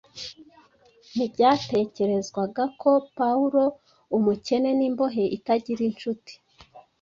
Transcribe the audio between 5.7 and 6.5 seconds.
incuti,